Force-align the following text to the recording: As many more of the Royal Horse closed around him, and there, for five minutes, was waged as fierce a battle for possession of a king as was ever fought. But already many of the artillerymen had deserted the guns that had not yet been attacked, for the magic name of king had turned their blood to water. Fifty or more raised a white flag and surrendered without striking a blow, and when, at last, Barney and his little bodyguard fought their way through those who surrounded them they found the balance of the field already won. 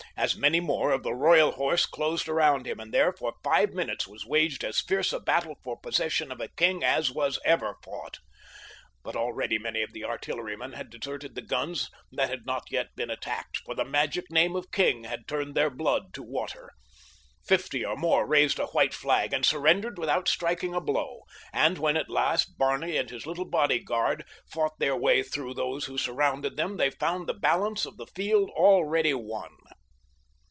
As 0.17 0.35
many 0.35 0.59
more 0.59 0.91
of 0.91 1.01
the 1.01 1.15
Royal 1.15 1.53
Horse 1.53 1.87
closed 1.87 2.27
around 2.29 2.67
him, 2.67 2.79
and 2.79 2.93
there, 2.93 3.11
for 3.11 3.33
five 3.43 3.71
minutes, 3.73 4.07
was 4.07 4.23
waged 4.25 4.63
as 4.63 4.79
fierce 4.79 5.11
a 5.13 5.19
battle 5.19 5.55
for 5.63 5.79
possession 5.81 6.31
of 6.31 6.39
a 6.39 6.47
king 6.49 6.83
as 6.83 7.09
was 7.09 7.39
ever 7.43 7.75
fought. 7.83 8.19
But 9.03 9.15
already 9.15 9.57
many 9.57 9.81
of 9.81 9.93
the 9.93 10.03
artillerymen 10.03 10.73
had 10.73 10.91
deserted 10.91 11.33
the 11.33 11.41
guns 11.41 11.89
that 12.11 12.29
had 12.29 12.45
not 12.45 12.69
yet 12.69 12.95
been 12.95 13.09
attacked, 13.09 13.57
for 13.65 13.73
the 13.73 13.83
magic 13.85 14.29
name 14.29 14.55
of 14.55 14.69
king 14.71 15.05
had 15.05 15.27
turned 15.27 15.55
their 15.55 15.71
blood 15.71 16.13
to 16.13 16.21
water. 16.21 16.69
Fifty 17.43 17.83
or 17.83 17.95
more 17.95 18.27
raised 18.27 18.59
a 18.59 18.67
white 18.67 18.93
flag 18.93 19.33
and 19.33 19.43
surrendered 19.43 19.97
without 19.97 20.27
striking 20.27 20.75
a 20.75 20.81
blow, 20.81 21.21
and 21.51 21.79
when, 21.79 21.97
at 21.97 22.11
last, 22.11 22.59
Barney 22.59 22.95
and 22.95 23.09
his 23.09 23.25
little 23.25 23.49
bodyguard 23.49 24.23
fought 24.45 24.77
their 24.77 24.95
way 24.95 25.23
through 25.23 25.55
those 25.55 25.85
who 25.85 25.97
surrounded 25.97 26.57
them 26.57 26.77
they 26.77 26.91
found 26.91 27.25
the 27.25 27.33
balance 27.33 27.85
of 27.87 27.97
the 27.97 28.07
field 28.07 28.51
already 28.51 29.15
won. 29.15 29.49